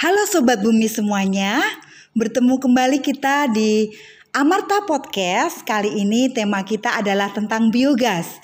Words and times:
Halo 0.00 0.24
Sobat 0.24 0.64
Bumi 0.64 0.88
semuanya, 0.88 1.60
bertemu 2.16 2.56
kembali 2.56 3.04
kita 3.04 3.52
di 3.52 3.92
Amarta 4.32 4.88
Podcast. 4.88 5.60
Kali 5.60 5.92
ini 5.92 6.32
tema 6.32 6.64
kita 6.64 7.04
adalah 7.04 7.28
tentang 7.36 7.68
biogas. 7.68 8.40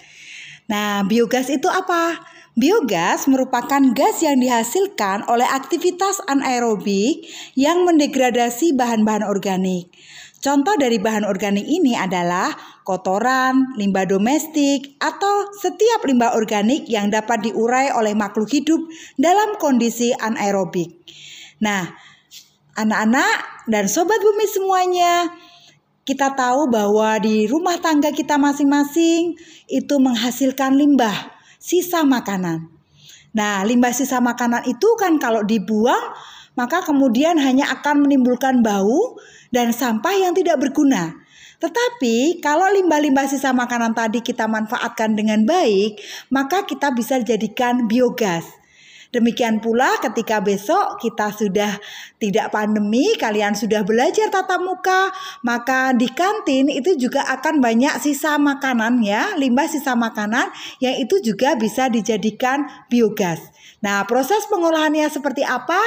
Nah, 0.69 1.01
biogas 1.09 1.49
itu 1.49 1.65
apa? 1.73 2.21
Biogas 2.61 3.25
merupakan 3.25 3.81
gas 3.97 4.21
yang 4.21 4.37
dihasilkan 4.37 5.25
oleh 5.33 5.49
aktivitas 5.49 6.21
anaerobik 6.29 7.25
yang 7.57 7.89
mendegradasi 7.89 8.77
bahan-bahan 8.77 9.25
organik. 9.25 9.89
Contoh 10.45 10.77
dari 10.77 11.01
bahan 11.01 11.25
organik 11.25 11.65
ini 11.65 11.97
adalah 11.97 12.53
kotoran, 12.85 13.81
limbah 13.81 14.05
domestik, 14.05 15.01
atau 15.01 15.49
setiap 15.57 16.05
limbah 16.05 16.37
organik 16.37 16.85
yang 16.85 17.09
dapat 17.09 17.49
diurai 17.49 17.97
oleh 17.97 18.13
makhluk 18.13 18.53
hidup 18.53 18.85
dalam 19.17 19.57
kondisi 19.57 20.13
anaerobik. 20.13 21.01
Nah, 21.63 21.89
anak-anak 22.77 23.65
dan 23.71 23.89
sobat 23.89 24.21
bumi 24.21 24.47
semuanya, 24.49 25.33
kita 26.07 26.37
tahu 26.39 26.71
bahwa 26.71 27.19
di 27.19 27.51
rumah 27.51 27.81
tangga 27.83 28.15
kita 28.15 28.39
masing-masing 28.39 29.35
itu 29.67 29.95
menghasilkan 29.99 30.77
limbah, 30.79 31.35
sisa 31.59 32.07
makanan. 32.07 32.71
Nah, 33.35 33.67
limbah 33.67 33.93
sisa 33.93 34.23
makanan 34.23 34.65
itu 34.71 34.87
kan 34.97 35.19
kalau 35.19 35.43
dibuang, 35.43 36.15
maka 36.57 36.81
kemudian 36.85 37.37
hanya 37.37 37.69
akan 37.75 38.07
menimbulkan 38.07 38.65
bau 38.65 39.21
dan 39.53 39.75
sampah 39.75 40.15
yang 40.15 40.33
tidak 40.33 40.57
berguna. 40.63 41.27
Tetapi 41.57 42.45
kalau 42.45 42.69
limbah-limbah 42.69 43.29
sisa 43.29 43.53
makanan 43.57 43.97
tadi 43.97 44.21
kita 44.21 44.45
manfaatkan 44.45 45.17
dengan 45.17 45.45
baik, 45.49 45.97
maka 46.29 46.69
kita 46.69 46.93
bisa 46.93 47.17
jadikan 47.21 47.89
biogas. 47.89 48.45
Demikian 49.17 49.65
pula 49.65 49.97
ketika 50.05 50.45
besok 50.45 51.01
kita 51.01 51.33
sudah 51.33 51.81
tidak 52.21 52.53
pandemi, 52.53 53.17
kalian 53.17 53.57
sudah 53.57 53.81
belajar 53.81 54.29
tatap 54.29 54.61
muka, 54.61 55.09
maka 55.41 55.97
di 55.97 56.05
kantin 56.13 56.69
itu 56.69 57.01
juga 57.01 57.25
akan 57.25 57.65
banyak 57.65 57.97
sisa 57.97 58.37
makanan 58.37 59.01
ya, 59.01 59.33
limbah 59.41 59.73
sisa 59.73 59.97
makanan 59.97 60.53
yang 60.85 61.01
itu 61.01 61.17
juga 61.25 61.57
bisa 61.57 61.89
dijadikan 61.89 62.69
biogas. 62.93 63.41
Nah, 63.81 64.05
proses 64.05 64.45
pengolahannya 64.53 65.09
seperti 65.09 65.45
apa? 65.45 65.79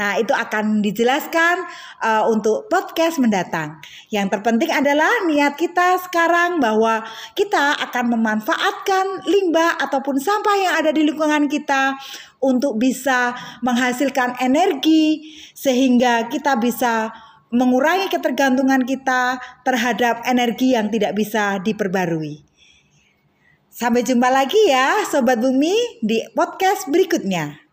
Nah, 0.00 0.16
itu 0.16 0.32
akan 0.32 0.80
dijelaskan 0.80 1.60
uh, 2.00 2.24
untuk 2.32 2.68
podcast 2.72 3.20
mendatang. 3.20 3.80
Yang 4.08 4.38
terpenting 4.38 4.72
adalah 4.72 5.24
niat 5.28 5.56
kita 5.56 6.00
sekarang 6.04 6.60
bahwa 6.60 7.04
kita 7.36 7.76
akan 7.90 8.16
memanfaatkan 8.16 9.24
limbah 9.28 9.76
ataupun 9.82 10.16
sampah 10.20 10.56
yang 10.56 10.74
ada 10.80 10.90
di 10.92 11.04
lingkungan 11.04 11.48
kita 11.48 11.96
untuk 12.40 12.80
bisa 12.80 13.36
menghasilkan 13.60 14.40
energi 14.40 15.28
sehingga 15.52 16.26
kita 16.32 16.56
bisa 16.56 17.12
mengurangi 17.52 18.08
ketergantungan 18.08 18.82
kita 18.88 19.38
terhadap 19.62 20.24
energi 20.24 20.72
yang 20.74 20.88
tidak 20.88 21.12
bisa 21.12 21.60
diperbarui. 21.60 22.40
Sampai 23.70 24.02
jumpa 24.02 24.28
lagi 24.32 24.58
ya 24.66 25.06
Sobat 25.06 25.38
Bumi 25.38 26.02
di 26.02 26.20
podcast 26.34 26.90
berikutnya. 26.90 27.70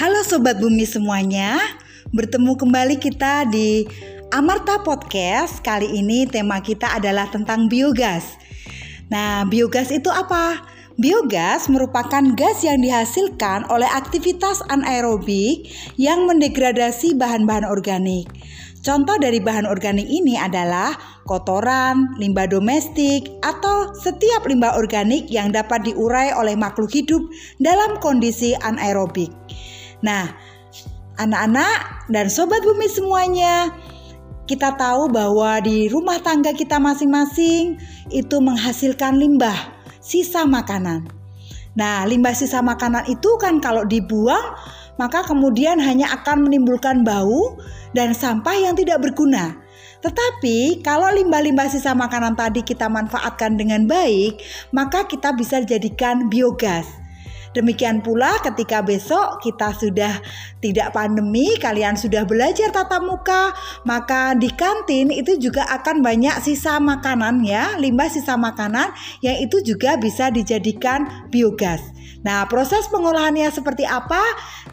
Halo 0.00 0.24
Sobat 0.24 0.56
Bumi 0.56 0.88
semuanya, 0.88 1.60
Bertemu 2.10 2.58
kembali 2.58 2.98
kita 2.98 3.46
di 3.46 3.86
Amarta 4.34 4.82
Podcast. 4.82 5.62
Kali 5.62 5.94
ini 5.94 6.26
tema 6.26 6.58
kita 6.58 6.98
adalah 6.98 7.30
tentang 7.30 7.70
biogas. 7.70 8.34
Nah, 9.14 9.46
biogas 9.46 9.94
itu 9.94 10.10
apa? 10.10 10.58
Biogas 10.98 11.70
merupakan 11.70 12.34
gas 12.34 12.66
yang 12.66 12.82
dihasilkan 12.82 13.70
oleh 13.70 13.86
aktivitas 13.86 14.58
anaerobik 14.66 15.70
yang 16.02 16.26
mendegradasi 16.26 17.14
bahan-bahan 17.14 17.70
organik. 17.70 18.26
Contoh 18.82 19.14
dari 19.22 19.38
bahan 19.38 19.70
organik 19.70 20.10
ini 20.10 20.34
adalah 20.34 20.98
kotoran, 21.30 22.18
limbah 22.18 22.50
domestik, 22.50 23.30
atau 23.38 23.94
setiap 23.94 24.50
limbah 24.50 24.74
organik 24.74 25.30
yang 25.30 25.54
dapat 25.54 25.86
diurai 25.86 26.34
oleh 26.34 26.58
makhluk 26.58 26.90
hidup 26.90 27.22
dalam 27.62 28.02
kondisi 28.02 28.58
anaerobik. 28.58 29.30
Nah, 30.02 30.50
anak-anak 31.20 32.08
dan 32.08 32.32
sobat 32.32 32.64
bumi 32.64 32.88
semuanya, 32.88 33.68
kita 34.48 34.74
tahu 34.74 35.12
bahwa 35.12 35.60
di 35.60 35.86
rumah 35.86 36.18
tangga 36.18 36.56
kita 36.56 36.80
masing-masing 36.80 37.78
itu 38.10 38.36
menghasilkan 38.40 39.20
limbah, 39.20 39.76
sisa 40.00 40.48
makanan. 40.48 41.06
Nah, 41.78 42.02
limbah 42.08 42.34
sisa 42.34 42.58
makanan 42.58 43.06
itu 43.06 43.30
kan 43.38 43.62
kalau 43.62 43.86
dibuang, 43.86 44.58
maka 44.98 45.22
kemudian 45.22 45.78
hanya 45.78 46.10
akan 46.18 46.50
menimbulkan 46.50 47.06
bau 47.06 47.56
dan 47.94 48.10
sampah 48.10 48.58
yang 48.58 48.74
tidak 48.74 48.98
berguna. 48.98 49.54
Tetapi 50.00 50.80
kalau 50.80 51.12
limbah-limbah 51.12 51.68
sisa 51.68 51.92
makanan 51.92 52.34
tadi 52.34 52.64
kita 52.64 52.88
manfaatkan 52.88 53.54
dengan 53.54 53.84
baik, 53.86 54.40
maka 54.74 55.04
kita 55.06 55.30
bisa 55.36 55.60
jadikan 55.64 56.26
biogas. 56.26 56.99
Demikian 57.50 57.98
pula 57.98 58.38
ketika 58.46 58.78
besok 58.78 59.42
kita 59.42 59.74
sudah 59.74 60.22
tidak 60.62 60.94
pandemi, 60.94 61.58
kalian 61.58 61.98
sudah 61.98 62.22
belajar 62.22 62.70
tatap 62.70 63.02
muka, 63.02 63.50
maka 63.82 64.38
di 64.38 64.46
kantin 64.54 65.10
itu 65.10 65.34
juga 65.34 65.66
akan 65.66 65.98
banyak 65.98 66.38
sisa 66.38 66.78
makanan 66.78 67.42
ya, 67.42 67.74
limbah 67.74 68.06
sisa 68.06 68.38
makanan 68.38 68.94
yang 69.18 69.34
itu 69.42 69.58
juga 69.66 69.98
bisa 69.98 70.30
dijadikan 70.30 71.26
biogas. 71.34 71.82
Nah, 72.20 72.44
proses 72.52 72.84
pengolahannya 72.92 73.48
seperti 73.48 73.88
apa? 73.88 74.20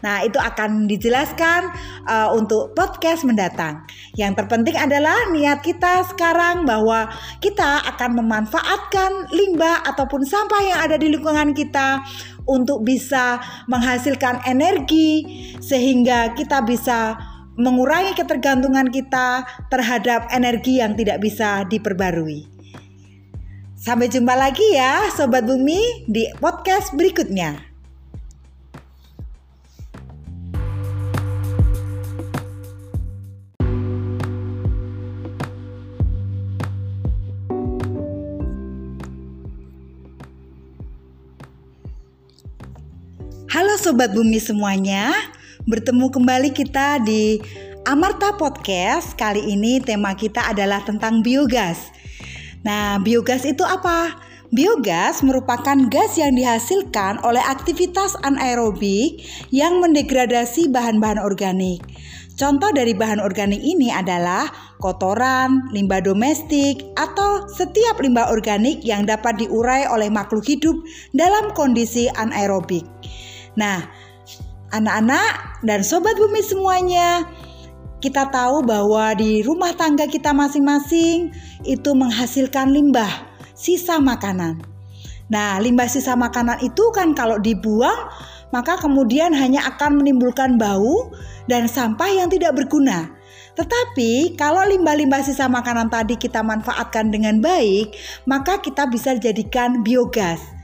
Nah, 0.04 0.20
itu 0.20 0.36
akan 0.36 0.84
dijelaskan 0.84 1.72
uh, 2.04 2.28
untuk 2.36 2.76
podcast 2.76 3.24
mendatang. 3.24 3.88
Yang 4.20 4.44
terpenting 4.44 4.76
adalah 4.76 5.32
niat 5.32 5.64
kita 5.64 6.04
sekarang 6.12 6.68
bahwa 6.68 7.08
kita 7.40 7.88
akan 7.96 8.20
memanfaatkan 8.20 9.32
limbah 9.32 9.80
ataupun 9.88 10.28
sampah 10.28 10.62
yang 10.64 10.80
ada 10.84 10.96
di 11.00 11.08
lingkungan 11.08 11.56
kita 11.56 12.04
untuk 12.44 12.84
bisa 12.84 13.40
menghasilkan 13.68 14.44
energi 14.48 15.24
sehingga 15.60 16.32
kita 16.36 16.64
bisa 16.64 17.16
mengurangi 17.58 18.14
ketergantungan 18.14 18.86
kita 18.92 19.42
terhadap 19.66 20.30
energi 20.30 20.78
yang 20.78 20.94
tidak 20.94 21.18
bisa 21.18 21.66
diperbarui. 21.66 22.57
Sampai 23.78 24.10
jumpa 24.10 24.34
lagi 24.34 24.74
ya 24.74 25.06
Sobat 25.14 25.46
Bumi 25.46 26.02
di 26.10 26.26
podcast 26.42 26.90
berikutnya. 26.98 27.62
Halo 43.46 43.78
Sobat 43.78 44.10
Bumi 44.10 44.42
semuanya, 44.42 45.14
bertemu 45.70 46.10
kembali 46.10 46.50
kita 46.50 46.98
di 47.06 47.38
Amarta 47.86 48.34
Podcast. 48.34 49.14
Kali 49.14 49.54
ini 49.54 49.78
tema 49.78 50.18
kita 50.18 50.50
adalah 50.50 50.82
tentang 50.82 51.22
biogas. 51.22 51.94
Nah, 52.68 53.00
biogas 53.00 53.48
itu 53.48 53.64
apa? 53.64 54.12
Biogas 54.52 55.24
merupakan 55.24 55.88
gas 55.88 56.20
yang 56.20 56.36
dihasilkan 56.36 57.16
oleh 57.24 57.40
aktivitas 57.40 58.12
anaerobik 58.20 59.24
yang 59.48 59.80
mendegradasi 59.80 60.68
bahan-bahan 60.68 61.16
organik. 61.16 61.80
Contoh 62.36 62.68
dari 62.68 62.92
bahan 62.92 63.24
organik 63.24 63.64
ini 63.64 63.88
adalah 63.88 64.52
kotoran, 64.84 65.72
limbah 65.72 66.04
domestik, 66.04 66.84
atau 67.00 67.48
setiap 67.48 68.04
limbah 68.04 68.28
organik 68.28 68.84
yang 68.84 69.08
dapat 69.08 69.40
diurai 69.40 69.88
oleh 69.88 70.12
makhluk 70.12 70.44
hidup 70.44 70.76
dalam 71.16 71.50
kondisi 71.56 72.12
anaerobik. 72.20 72.84
Nah, 73.56 73.80
anak-anak 74.76 75.64
dan 75.64 75.80
sobat 75.80 76.14
bumi 76.20 76.44
semuanya, 76.44 77.24
kita 77.98 78.30
tahu 78.30 78.62
bahwa 78.62 79.10
di 79.18 79.42
rumah 79.42 79.74
tangga 79.74 80.06
kita 80.06 80.30
masing-masing 80.30 81.34
itu 81.66 81.90
menghasilkan 81.94 82.70
limbah, 82.70 83.10
sisa 83.58 83.98
makanan. 83.98 84.62
Nah, 85.28 85.58
limbah 85.58 85.90
sisa 85.90 86.14
makanan 86.14 86.62
itu 86.62 86.88
kan 86.94 87.12
kalau 87.12 87.36
dibuang, 87.42 88.08
maka 88.54 88.80
kemudian 88.80 89.34
hanya 89.36 89.66
akan 89.66 90.00
menimbulkan 90.00 90.56
bau 90.56 91.12
dan 91.50 91.68
sampah 91.68 92.08
yang 92.08 92.32
tidak 92.32 92.56
berguna. 92.56 93.12
Tetapi 93.58 94.38
kalau 94.38 94.62
limbah-limbah 94.62 95.26
sisa 95.26 95.50
makanan 95.50 95.90
tadi 95.90 96.14
kita 96.14 96.40
manfaatkan 96.46 97.10
dengan 97.10 97.42
baik, 97.42 97.92
maka 98.24 98.62
kita 98.62 98.86
bisa 98.86 99.18
jadikan 99.18 99.82
biogas. 99.82 100.57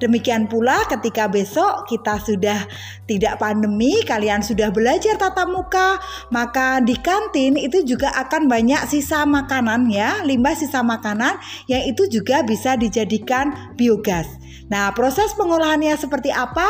Demikian 0.00 0.48
pula 0.48 0.88
ketika 0.88 1.28
besok 1.28 1.84
kita 1.84 2.16
sudah 2.24 2.64
tidak 3.04 3.36
pandemi, 3.36 4.00
kalian 4.00 4.40
sudah 4.40 4.72
belajar 4.72 5.20
tatap 5.20 5.52
muka, 5.52 6.00
maka 6.32 6.80
di 6.80 6.96
kantin 6.96 7.60
itu 7.60 7.84
juga 7.84 8.08
akan 8.16 8.48
banyak 8.48 8.88
sisa 8.88 9.28
makanan 9.28 9.92
ya, 9.92 10.24
limbah 10.24 10.56
sisa 10.56 10.80
makanan 10.80 11.36
yang 11.68 11.84
itu 11.84 12.08
juga 12.08 12.40
bisa 12.40 12.80
dijadikan 12.80 13.76
biogas. 13.76 14.40
Nah, 14.70 14.94
proses 14.94 15.34
pengolahannya 15.34 15.94
seperti 15.98 16.30
apa? 16.30 16.66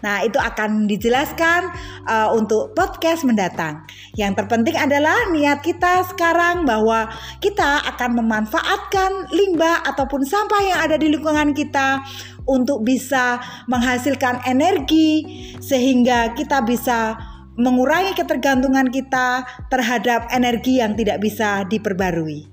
Nah, 0.00 0.24
itu 0.24 0.40
akan 0.40 0.88
dijelaskan 0.88 1.68
uh, 2.08 2.28
untuk 2.32 2.72
podcast 2.72 3.28
mendatang. 3.28 3.84
Yang 4.16 4.42
terpenting 4.44 4.76
adalah 4.76 5.28
niat 5.30 5.60
kita 5.60 6.08
sekarang 6.08 6.64
bahwa 6.64 7.12
kita 7.44 7.84
akan 7.92 8.20
memanfaatkan 8.24 9.32
limbah 9.32 9.84
ataupun 9.84 10.24
sampah 10.24 10.62
yang 10.64 10.78
ada 10.80 10.96
di 10.96 11.12
lingkungan 11.12 11.52
kita 11.52 12.00
untuk 12.48 12.82
bisa 12.82 13.38
menghasilkan 13.70 14.42
energi 14.48 15.22
sehingga 15.62 16.34
kita 16.34 16.64
bisa 16.66 17.14
mengurangi 17.56 18.16
ketergantungan 18.16 18.88
kita 18.88 19.44
terhadap 19.68 20.24
energi 20.32 20.80
yang 20.80 20.96
tidak 20.96 21.20
bisa 21.20 21.68
diperbarui. 21.68 22.51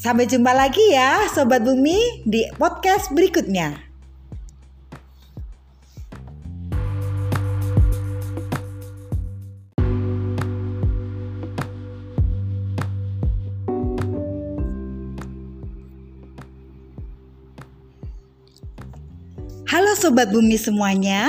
Sampai 0.00 0.24
jumpa 0.24 0.56
lagi 0.56 0.80
ya 0.96 1.28
Sobat 1.28 1.60
Bumi 1.60 2.24
di 2.24 2.48
podcast 2.56 3.12
berikutnya. 3.12 3.76
Halo 19.68 19.92
Sobat 20.00 20.32
Bumi 20.32 20.56
semuanya, 20.56 21.28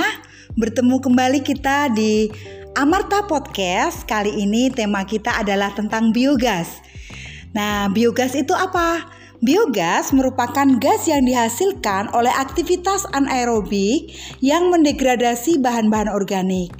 bertemu 0.56 0.96
kembali 0.96 1.44
kita 1.44 1.92
di 1.92 2.32
Amarta 2.72 3.28
Podcast. 3.28 4.08
Kali 4.08 4.32
ini 4.40 4.72
tema 4.72 5.04
kita 5.04 5.44
adalah 5.44 5.76
tentang 5.76 6.08
biogas. 6.08 6.81
Nah, 7.52 7.92
biogas 7.92 8.32
itu 8.32 8.56
apa? 8.56 9.04
Biogas 9.42 10.14
merupakan 10.14 10.78
gas 10.78 11.10
yang 11.10 11.26
dihasilkan 11.26 12.14
oleh 12.14 12.30
aktivitas 12.30 13.10
anaerobik 13.10 14.14
yang 14.38 14.70
mendegradasi 14.70 15.58
bahan-bahan 15.58 16.06
organik. 16.06 16.70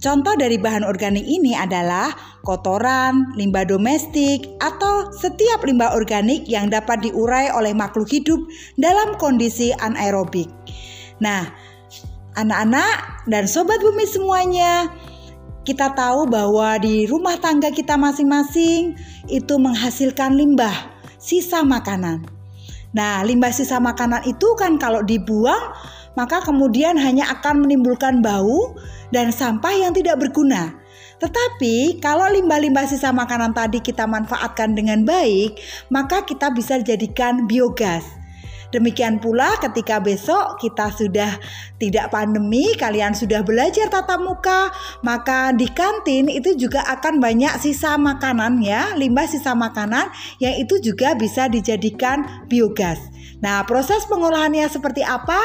Contoh 0.00 0.32
dari 0.36 0.56
bahan 0.56 0.84
organik 0.84 1.24
ini 1.24 1.52
adalah 1.52 2.12
kotoran, 2.44 3.36
limbah 3.36 3.68
domestik, 3.68 4.48
atau 4.64 5.12
setiap 5.12 5.64
limbah 5.64 5.92
organik 5.92 6.44
yang 6.48 6.72
dapat 6.72 7.04
diurai 7.04 7.52
oleh 7.52 7.76
makhluk 7.76 8.08
hidup 8.08 8.40
dalam 8.80 9.16
kondisi 9.20 9.72
anaerobik. 9.76 10.48
Nah, 11.20 11.48
anak-anak 12.36 13.24
dan 13.28 13.44
sobat 13.48 13.80
bumi 13.80 14.04
semuanya, 14.04 14.88
kita 15.66 15.90
tahu 15.98 16.30
bahwa 16.30 16.78
di 16.78 17.10
rumah 17.10 17.34
tangga 17.42 17.74
kita 17.74 17.98
masing-masing 17.98 18.94
itu 19.26 19.54
menghasilkan 19.58 20.38
limbah, 20.38 20.94
sisa 21.18 21.66
makanan. 21.66 22.22
Nah, 22.94 23.26
limbah 23.26 23.50
sisa 23.50 23.82
makanan 23.82 24.22
itu 24.30 24.46
kan 24.54 24.78
kalau 24.78 25.02
dibuang, 25.02 25.74
maka 26.14 26.38
kemudian 26.46 26.94
hanya 26.96 27.26
akan 27.34 27.66
menimbulkan 27.66 28.22
bau 28.22 28.78
dan 29.10 29.34
sampah 29.34 29.74
yang 29.74 29.90
tidak 29.90 30.22
berguna. 30.22 30.70
Tetapi 31.18 31.98
kalau 31.98 32.30
limbah-limbah 32.30 32.86
sisa 32.86 33.10
makanan 33.10 33.50
tadi 33.50 33.82
kita 33.82 34.06
manfaatkan 34.06 34.72
dengan 34.78 35.02
baik, 35.02 35.58
maka 35.90 36.22
kita 36.22 36.54
bisa 36.54 36.78
jadikan 36.78 37.50
biogas. 37.50 38.06
Demikian 38.74 39.22
pula 39.22 39.54
ketika 39.62 40.02
besok 40.02 40.58
kita 40.58 40.90
sudah 40.90 41.38
tidak 41.78 42.10
pandemi, 42.10 42.74
kalian 42.74 43.14
sudah 43.14 43.46
belajar 43.46 43.86
tatap 43.86 44.18
muka, 44.18 44.70
maka 45.06 45.54
di 45.54 45.70
kantin 45.70 46.26
itu 46.26 46.58
juga 46.58 46.82
akan 46.86 47.22
banyak 47.22 47.56
sisa 47.62 47.94
makanan 47.94 48.58
ya, 48.62 48.94
limbah 48.98 49.28
sisa 49.30 49.54
makanan 49.54 50.10
yang 50.42 50.58
itu 50.58 50.82
juga 50.82 51.14
bisa 51.14 51.46
dijadikan 51.46 52.46
biogas. 52.50 53.15
Nah, 53.36 53.68
proses 53.68 54.08
pengolahannya 54.08 54.64
seperti 54.72 55.04
apa? 55.04 55.38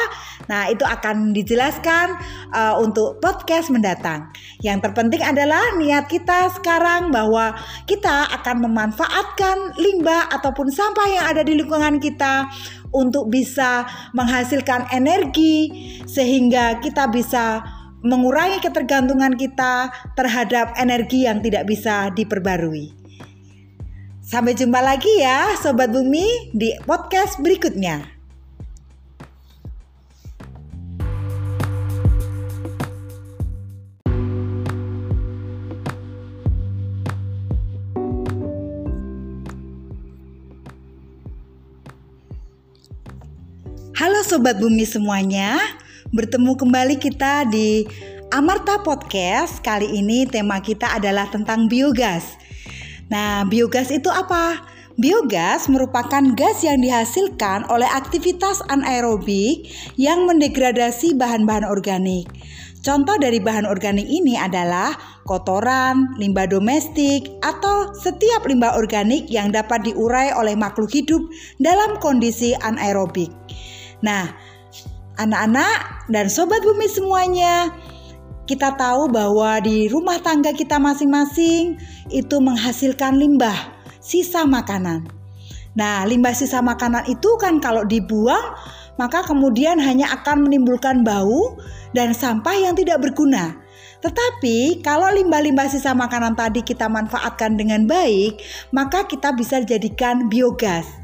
Nah, 0.48 0.72
itu 0.72 0.80
akan 0.80 1.36
dijelaskan 1.36 2.16
uh, 2.48 2.80
untuk 2.80 3.20
podcast 3.20 3.68
mendatang. 3.68 4.32
Yang 4.64 4.88
terpenting 4.88 5.20
adalah 5.20 5.76
niat 5.76 6.08
kita 6.08 6.48
sekarang 6.56 7.12
bahwa 7.12 7.52
kita 7.84 8.32
akan 8.40 8.64
memanfaatkan 8.64 9.76
limbah 9.76 10.32
ataupun 10.32 10.72
sampah 10.72 11.08
yang 11.08 11.24
ada 11.36 11.42
di 11.44 11.52
lingkungan 11.52 12.00
kita 12.00 12.48
untuk 12.96 13.28
bisa 13.28 13.84
menghasilkan 14.16 14.88
energi 14.92 15.72
sehingga 16.08 16.80
kita 16.80 17.08
bisa 17.08 17.64
mengurangi 18.02 18.58
ketergantungan 18.58 19.36
kita 19.38 19.88
terhadap 20.18 20.74
energi 20.80 21.24
yang 21.28 21.38
tidak 21.38 21.68
bisa 21.68 22.10
diperbarui. 22.10 23.01
Sampai 24.22 24.54
jumpa 24.54 24.78
lagi 24.78 25.10
ya 25.18 25.50
Sobat 25.58 25.90
Bumi 25.90 26.54
di 26.54 26.70
podcast 26.86 27.42
berikutnya. 27.42 28.06
Halo 43.98 44.22
Sobat 44.22 44.62
Bumi 44.62 44.86
semuanya, 44.86 45.58
bertemu 46.14 46.54
kembali 46.54 46.94
kita 47.02 47.50
di 47.50 47.90
Amarta 48.30 48.78
Podcast. 48.86 49.58
Kali 49.66 49.98
ini 49.98 50.30
tema 50.30 50.62
kita 50.62 50.94
adalah 50.94 51.26
tentang 51.26 51.66
biogas. 51.66 52.51
Nah, 53.12 53.44
biogas 53.44 53.92
itu 53.92 54.08
apa? 54.08 54.64
Biogas 54.96 55.68
merupakan 55.68 56.24
gas 56.32 56.64
yang 56.64 56.80
dihasilkan 56.80 57.68
oleh 57.68 57.84
aktivitas 57.84 58.64
anaerobik 58.72 59.68
yang 60.00 60.24
mendegradasi 60.24 61.12
bahan-bahan 61.12 61.68
organik. 61.68 62.24
Contoh 62.80 63.14
dari 63.20 63.36
bahan 63.36 63.68
organik 63.68 64.08
ini 64.08 64.34
adalah 64.40 64.96
kotoran, 65.28 66.16
limbah 66.16 66.48
domestik, 66.48 67.28
atau 67.44 67.92
setiap 67.94 68.48
limbah 68.48 68.74
organik 68.74 69.28
yang 69.28 69.52
dapat 69.52 69.86
diurai 69.86 70.32
oleh 70.32 70.56
makhluk 70.56 70.88
hidup 70.90 71.20
dalam 71.60 72.00
kondisi 72.00 72.56
anaerobik. 72.58 73.30
Nah, 74.02 74.34
anak-anak 75.20 76.08
dan 76.10 76.26
sobat 76.26 76.64
bumi 76.64 76.90
semuanya, 76.90 77.70
kita 78.46 78.74
tahu 78.74 79.06
bahwa 79.06 79.62
di 79.62 79.86
rumah 79.86 80.18
tangga 80.18 80.50
kita 80.50 80.82
masing-masing 80.82 81.78
itu 82.10 82.36
menghasilkan 82.42 83.14
limbah, 83.14 83.56
sisa 84.02 84.42
makanan. 84.42 85.06
Nah, 85.72 86.04
limbah 86.04 86.36
sisa 86.36 86.60
makanan 86.60 87.08
itu 87.08 87.38
kan 87.40 87.62
kalau 87.62 87.86
dibuang, 87.86 88.52
maka 89.00 89.24
kemudian 89.24 89.80
hanya 89.80 90.12
akan 90.20 90.44
menimbulkan 90.44 91.00
bau 91.00 91.56
dan 91.96 92.12
sampah 92.12 92.52
yang 92.52 92.74
tidak 92.76 93.00
berguna. 93.00 93.56
Tetapi 94.02 94.82
kalau 94.82 95.08
limbah-limbah 95.14 95.70
sisa 95.70 95.94
makanan 95.94 96.34
tadi 96.34 96.60
kita 96.66 96.90
manfaatkan 96.90 97.54
dengan 97.54 97.86
baik, 97.86 98.42
maka 98.74 99.06
kita 99.06 99.30
bisa 99.32 99.62
jadikan 99.62 100.26
biogas. 100.26 101.01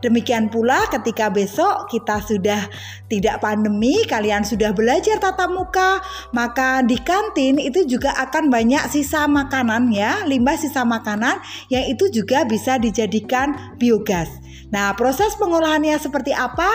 Demikian 0.00 0.48
pula 0.48 0.88
ketika 0.88 1.28
besok 1.28 1.88
kita 1.92 2.24
sudah 2.24 2.68
tidak 3.08 3.40
pandemi, 3.44 4.00
kalian 4.08 4.44
sudah 4.44 4.72
belajar 4.72 5.20
tatap 5.20 5.52
muka, 5.52 6.00
maka 6.32 6.80
di 6.80 6.96
kantin 7.00 7.60
itu 7.60 7.84
juga 7.84 8.16
akan 8.16 8.48
banyak 8.48 8.88
sisa 8.88 9.28
makanan 9.28 9.92
ya, 9.92 10.24
limbah 10.24 10.56
sisa 10.56 10.88
makanan 10.88 11.40
yang 11.68 11.84
itu 11.84 12.08
juga 12.08 12.48
bisa 12.48 12.80
dijadikan 12.80 13.76
biogas. 13.76 14.40
Nah, 14.70 14.94
proses 14.94 15.34
pengolahannya 15.34 15.98
seperti 15.98 16.30
apa? 16.30 16.70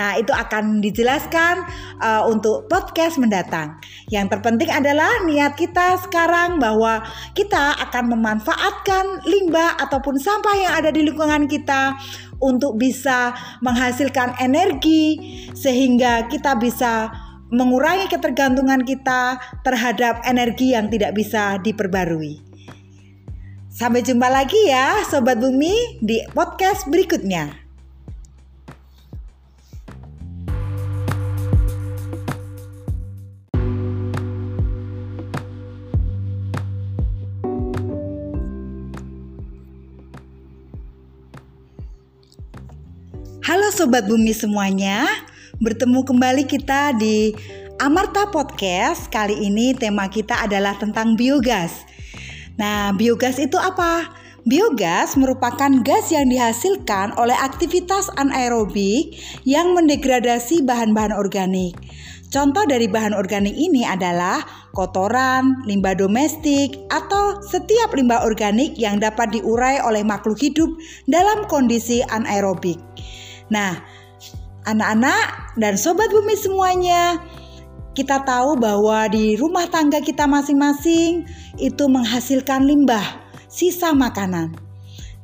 Nah, 0.00 0.16
itu 0.16 0.32
akan 0.32 0.80
dijelaskan 0.80 1.60
uh, 2.00 2.24
untuk 2.24 2.66
podcast 2.72 3.20
mendatang. 3.20 3.76
Yang 4.08 4.36
terpenting 4.36 4.72
adalah 4.72 5.22
niat 5.28 5.52
kita 5.52 6.00
sekarang 6.08 6.56
bahwa 6.56 7.04
kita 7.36 7.76
akan 7.84 8.16
memanfaatkan 8.16 9.28
limbah 9.28 9.76
ataupun 9.76 10.16
sampah 10.16 10.56
yang 10.56 10.72
ada 10.72 10.88
di 10.88 11.04
lingkungan 11.04 11.44
kita 11.44 12.00
untuk 12.38 12.78
bisa 12.78 13.34
menghasilkan 13.60 14.38
energi 14.38 15.18
sehingga 15.54 16.26
kita 16.30 16.58
bisa 16.58 17.10
mengurangi 17.54 18.10
ketergantungan 18.10 18.82
kita 18.82 19.38
terhadap 19.62 20.22
energi 20.26 20.74
yang 20.74 20.90
tidak 20.90 21.14
bisa 21.14 21.60
diperbarui. 21.62 22.42
Sampai 23.74 24.06
jumpa 24.06 24.30
lagi 24.30 24.70
ya 24.70 25.02
Sobat 25.02 25.42
Bumi 25.42 25.98
di 25.98 26.22
podcast 26.30 26.86
berikutnya. 26.86 27.63
Sobat 43.74 44.06
Bumi 44.06 44.30
semuanya, 44.30 45.02
Bertemu 45.58 46.06
kembali 46.06 46.46
kita 46.46 46.94
di 46.94 47.34
Amarta 47.82 48.30
Podcast. 48.30 49.10
Kali 49.10 49.50
ini 49.50 49.74
tema 49.74 50.06
kita 50.06 50.46
adalah 50.46 50.78
tentang 50.78 51.18
biogas. 51.18 51.82
Nah, 52.54 52.94
biogas 52.94 53.34
itu 53.42 53.58
apa? 53.58 54.14
Biogas 54.46 55.18
merupakan 55.18 55.82
gas 55.82 56.14
yang 56.14 56.30
dihasilkan 56.30 57.18
oleh 57.18 57.34
aktivitas 57.34 58.14
anaerobik 58.14 59.18
yang 59.42 59.74
mendegradasi 59.74 60.62
bahan-bahan 60.62 61.10
organik. 61.10 61.74
Contoh 62.30 62.62
dari 62.70 62.86
bahan 62.86 63.10
organik 63.10 63.58
ini 63.58 63.82
adalah 63.82 64.38
kotoran, 64.70 65.66
limbah 65.66 65.98
domestik, 65.98 66.78
atau 66.94 67.42
setiap 67.42 67.90
limbah 67.90 68.22
organik 68.22 68.78
yang 68.78 69.02
dapat 69.02 69.34
diurai 69.34 69.82
oleh 69.82 70.06
makhluk 70.06 70.38
hidup 70.38 70.70
dalam 71.10 71.42
kondisi 71.50 72.06
anaerobik. 72.06 72.93
Nah, 73.52 73.80
anak-anak 74.64 75.56
dan 75.60 75.74
sobat 75.76 76.08
bumi 76.12 76.36
semuanya, 76.36 77.20
kita 77.92 78.24
tahu 78.24 78.58
bahwa 78.58 79.06
di 79.12 79.38
rumah 79.38 79.68
tangga 79.70 80.00
kita 80.00 80.24
masing-masing 80.24 81.28
itu 81.60 81.84
menghasilkan 81.86 82.64
limbah, 82.64 83.22
sisa 83.46 83.92
makanan. 83.92 84.56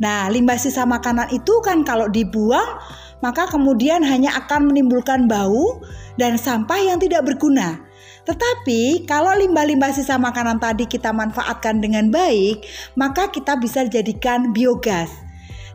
Nah, 0.00 0.32
limbah 0.32 0.56
sisa 0.56 0.88
makanan 0.88 1.28
itu 1.34 1.60
kan 1.60 1.84
kalau 1.84 2.08
dibuang 2.08 2.80
maka 3.20 3.46
kemudian 3.48 4.00
hanya 4.00 4.32
akan 4.36 4.72
menimbulkan 4.72 5.28
bau 5.28 5.80
dan 6.16 6.40
sampah 6.40 6.80
yang 6.80 6.98
tidak 7.00 7.24
berguna. 7.24 7.80
Tetapi 8.24 9.08
kalau 9.08 9.32
limbah-limbah 9.36 9.92
sisa 9.96 10.20
makanan 10.20 10.60
tadi 10.60 10.84
kita 10.84 11.12
manfaatkan 11.12 11.80
dengan 11.80 12.12
baik, 12.12 12.64
maka 12.96 13.32
kita 13.32 13.56
bisa 13.56 13.84
jadikan 13.88 14.52
biogas. 14.52 15.08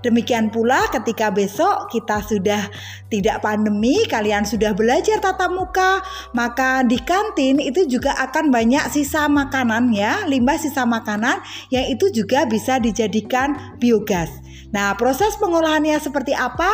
Demikian 0.06 0.54
pula 0.54 0.86
ketika 0.94 1.34
besok 1.34 1.90
kita 1.90 2.22
sudah 2.22 2.70
tidak 3.10 3.42
pandemi, 3.42 4.06
kalian 4.06 4.46
sudah 4.46 4.78
belajar 4.78 5.18
tatap 5.18 5.50
muka, 5.50 6.06
maka 6.38 6.86
di 6.86 7.02
kantin 7.02 7.58
itu 7.58 7.90
juga 7.90 8.14
akan 8.22 8.54
banyak 8.54 8.86
sisa 8.94 9.26
makanan 9.26 9.90
ya, 9.90 10.30
limbah 10.30 10.62
sisa 10.62 10.86
makanan 10.86 11.42
yang 11.74 11.90
itu 11.90 12.14
juga 12.14 12.46
bisa 12.46 12.78
dijadikan 12.78 13.74
biogas. 13.82 14.30
Nah, 14.76 14.92
proses 15.00 15.40
pengolahannya 15.40 15.96
seperti 16.04 16.36
apa? 16.36 16.68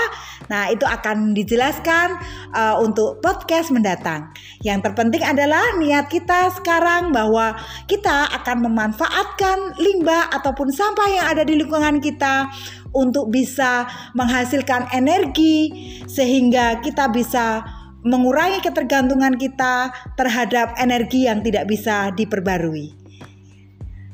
Nah, 0.50 0.74
itu 0.74 0.84
akan 0.90 1.38
dijelaskan 1.38 2.18
uh, 2.50 2.76
untuk 2.82 3.22
podcast 3.22 3.70
mendatang. 3.70 4.34
Yang 4.66 4.90
terpenting 4.90 5.22
adalah 5.22 5.78
niat 5.78 6.10
kita 6.10 6.50
sekarang 6.58 7.14
bahwa 7.14 7.54
kita 7.86 8.26
akan 8.42 8.66
memanfaatkan 8.66 9.78
limbah 9.78 10.34
ataupun 10.34 10.74
sampah 10.74 11.10
yang 11.14 11.26
ada 11.30 11.46
di 11.46 11.62
lingkungan 11.62 12.02
kita 12.02 12.50
untuk 12.92 13.32
bisa 13.32 13.88
menghasilkan 14.16 14.92
energi 14.92 15.72
sehingga 16.08 16.80
kita 16.84 17.08
bisa 17.12 17.64
mengurangi 18.02 18.60
ketergantungan 18.66 19.38
kita 19.38 19.94
terhadap 20.18 20.74
energi 20.78 21.30
yang 21.30 21.46
tidak 21.46 21.70
bisa 21.70 22.10
diperbarui. 22.14 22.94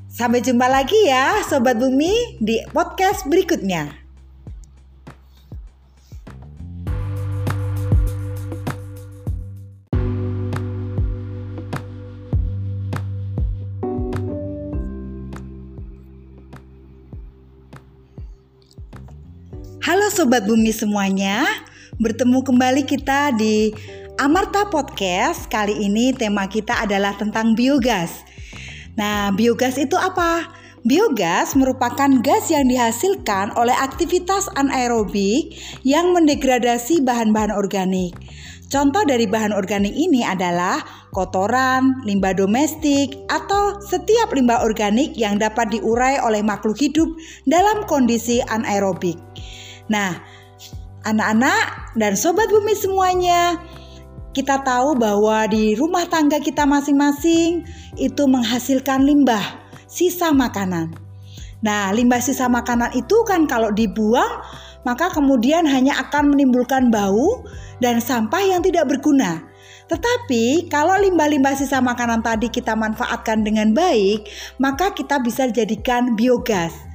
Sampai 0.08 0.42
jumpa 0.42 0.66
lagi 0.66 0.98
ya 1.08 1.46
Sobat 1.46 1.78
Bumi 1.78 2.42
di 2.42 2.58
podcast 2.74 3.30
berikutnya. 3.30 4.07
Sobat 20.18 20.50
Bumi 20.50 20.74
semuanya, 20.74 21.46
bertemu 22.02 22.42
kembali 22.42 22.90
kita 22.90 23.38
di 23.38 23.70
Amarta 24.18 24.66
Podcast. 24.66 25.46
Kali 25.46 25.86
ini 25.86 26.10
tema 26.10 26.50
kita 26.50 26.74
adalah 26.74 27.14
tentang 27.14 27.54
biogas. 27.54 28.26
Nah, 28.98 29.30
biogas 29.38 29.78
itu 29.78 29.94
apa? 29.94 30.50
Biogas 30.82 31.54
merupakan 31.54 32.10
gas 32.26 32.50
yang 32.50 32.66
dihasilkan 32.66 33.54
oleh 33.62 33.78
aktivitas 33.78 34.50
anaerobik 34.58 35.54
yang 35.86 36.10
mendegradasi 36.18 37.06
bahan-bahan 37.06 37.54
organik. 37.54 38.18
Contoh 38.74 39.06
dari 39.06 39.30
bahan 39.30 39.54
organik 39.54 39.94
ini 39.94 40.26
adalah 40.26 40.82
kotoran, 41.14 42.02
limbah 42.10 42.34
domestik, 42.34 43.14
atau 43.30 43.78
setiap 43.86 44.34
limbah 44.34 44.66
organik 44.66 45.14
yang 45.14 45.38
dapat 45.38 45.78
diurai 45.78 46.18
oleh 46.26 46.42
makhluk 46.42 46.82
hidup 46.82 47.06
dalam 47.46 47.86
kondisi 47.86 48.42
anaerobik. 48.50 49.22
Nah, 49.88 50.20
anak-anak 51.08 51.96
dan 51.96 52.14
sobat 52.20 52.52
bumi 52.52 52.76
semuanya, 52.76 53.60
kita 54.38 54.62
tahu 54.62 54.94
bahwa 55.00 55.50
di 55.50 55.74
rumah 55.74 56.06
tangga 56.06 56.38
kita 56.38 56.68
masing-masing 56.68 57.66
itu 57.98 58.24
menghasilkan 58.30 59.02
limbah, 59.02 59.44
sisa 59.90 60.30
makanan. 60.30 60.94
Nah, 61.66 61.90
limbah 61.90 62.22
sisa 62.22 62.46
makanan 62.46 62.94
itu 62.94 63.18
kan 63.26 63.50
kalau 63.50 63.74
dibuang, 63.74 64.46
maka 64.86 65.10
kemudian 65.10 65.66
hanya 65.66 65.98
akan 66.06 66.38
menimbulkan 66.38 66.94
bau 66.94 67.44
dan 67.82 67.98
sampah 67.98 68.46
yang 68.46 68.62
tidak 68.62 68.86
berguna. 68.86 69.42
Tetapi 69.88 70.68
kalau 70.70 71.00
limbah-limbah 71.00 71.56
sisa 71.56 71.80
makanan 71.80 72.22
tadi 72.22 72.52
kita 72.52 72.76
manfaatkan 72.76 73.42
dengan 73.42 73.72
baik, 73.72 74.28
maka 74.62 74.92
kita 74.92 75.18
bisa 75.24 75.48
jadikan 75.50 76.14
biogas. 76.14 76.87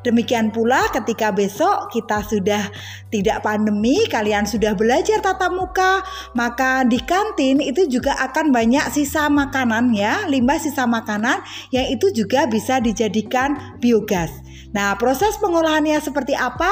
Demikian 0.00 0.48
pula 0.48 0.88
ketika 0.88 1.28
besok 1.28 1.92
kita 1.92 2.24
sudah 2.24 2.72
tidak 3.12 3.44
pandemi, 3.44 4.08
kalian 4.08 4.48
sudah 4.48 4.72
belajar 4.72 5.20
tatap 5.20 5.52
muka, 5.52 6.00
maka 6.32 6.88
di 6.88 6.96
kantin 7.04 7.60
itu 7.60 7.84
juga 7.84 8.16
akan 8.16 8.48
banyak 8.48 8.88
sisa 8.88 9.28
makanan 9.28 9.92
ya, 9.92 10.24
limbah 10.24 10.56
sisa 10.56 10.88
makanan 10.88 11.44
yang 11.68 11.84
itu 11.92 12.08
juga 12.16 12.48
bisa 12.48 12.80
dijadikan 12.80 13.76
biogas. 13.76 14.32
Nah, 14.70 14.94
proses 14.94 15.34
pengolahannya 15.42 15.98
seperti 15.98 16.38
apa? 16.38 16.70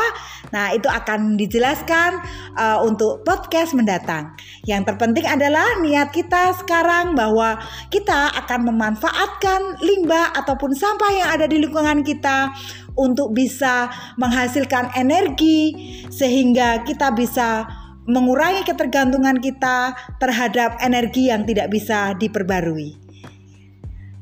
Nah, 0.55 0.71
itu 0.71 0.87
akan 0.87 1.35
dijelaskan 1.35 2.23
uh, 2.55 2.78
untuk 2.87 3.26
podcast 3.26 3.75
mendatang. 3.75 4.38
Yang 4.62 4.95
terpenting 4.95 5.26
adalah 5.26 5.83
niat 5.83 6.14
kita 6.14 6.55
sekarang 6.62 7.19
bahwa 7.19 7.59
kita 7.90 8.31
akan 8.45 8.71
memanfaatkan 8.71 9.83
limbah 9.83 10.31
ataupun 10.38 10.78
sampah 10.78 11.11
yang 11.11 11.28
ada 11.35 11.47
di 11.50 11.59
lingkungan 11.59 12.07
kita 12.07 12.55
untuk 12.95 13.35
bisa 13.35 13.90
menghasilkan 14.19 14.95
energi 14.95 15.75
sehingga 16.11 16.83
kita 16.87 17.14
bisa 17.14 17.67
mengurangi 18.09 18.64
ketergantungan 18.64 19.37
kita 19.37 19.93
terhadap 20.17 20.81
energi 20.81 21.28
yang 21.28 21.45
tidak 21.45 21.69
bisa 21.69 22.17
diperbarui. 22.17 23.07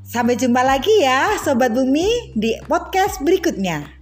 Sampai 0.06 0.38
jumpa 0.38 0.62
lagi 0.62 1.02
ya 1.02 1.34
Sobat 1.42 1.75
Bumi 1.75 2.30
di 2.38 2.54
podcast 2.70 3.18
berikutnya. 3.26 3.95